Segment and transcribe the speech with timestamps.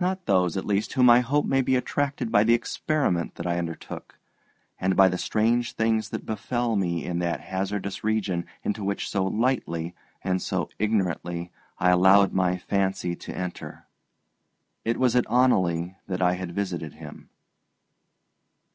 [0.00, 3.58] Not those, at least, whom I hope may be attracted by the experiment that I
[3.58, 4.18] undertook,
[4.80, 9.26] and by the strange things that befell me in that hazardous region into which so
[9.26, 9.94] lightly
[10.24, 13.86] and so ignorantly I allowed my fancy to enter.
[14.86, 17.28] It was at Oneleigh that I had visited him.